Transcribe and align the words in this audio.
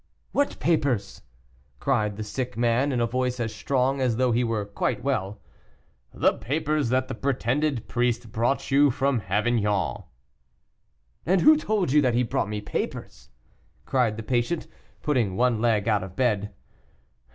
"What 0.31 0.59
papers?" 0.59 1.21
cried 1.79 2.17
the 2.17 2.23
sick 2.23 2.57
man, 2.57 2.91
in 2.91 2.99
a 2.99 3.05
voice 3.05 3.39
as 3.39 3.53
strong 3.53 4.01
as 4.01 4.17
though 4.17 4.31
he 4.31 4.43
were 4.43 4.65
quite 4.65 5.03
well. 5.03 5.39
"The 6.11 6.33
papers 6.33 6.89
that 6.89 7.07
the 7.07 7.13
pretended 7.13 7.87
priest 7.87 8.31
brought 8.31 8.71
you 8.71 8.89
from 8.89 9.21
Avignon." 9.29 10.05
"And 11.23 11.41
who 11.41 11.55
told 11.55 11.91
you 11.91 12.01
that 12.01 12.15
he 12.15 12.23
brought 12.23 12.49
me 12.49 12.61
papers?" 12.61 13.29
cried 13.85 14.17
the 14.17 14.23
patient, 14.23 14.65
putting 15.03 15.35
one 15.37 15.61
leg 15.61 15.87
out 15.87 16.01
of 16.01 16.15
bed. 16.15 16.51